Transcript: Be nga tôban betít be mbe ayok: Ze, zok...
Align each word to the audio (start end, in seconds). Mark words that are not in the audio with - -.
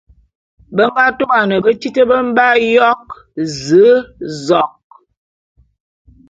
Be 0.75 0.83
nga 0.89 1.03
tôban 1.17 1.51
betít 1.63 1.97
be 2.09 2.15
mbe 2.29 2.43
ayok: 2.57 3.07
Ze, 3.65 3.87
zok... 4.45 4.75